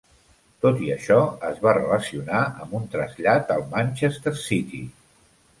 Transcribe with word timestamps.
Tot 0.65 0.79
i 0.85 0.87
això, 0.93 1.17
es 1.49 1.59
va 1.67 1.75
relacionar 1.77 2.41
amb 2.65 2.75
un 2.81 2.89
trasllat 2.97 3.55
al 3.57 3.65
Manchester 3.77 4.35
City. 4.49 4.83